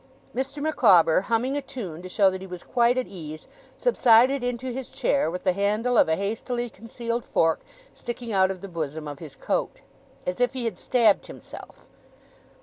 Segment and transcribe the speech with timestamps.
[0.35, 0.63] Mr.
[0.63, 4.89] Micawber, humming a tune, to show that he was quite at ease, subsided into his
[4.89, 7.59] chair, with the handle of a hastily concealed fork
[7.93, 9.81] sticking out of the bosom of his coat,
[10.25, 11.85] as if he had stabbed himself.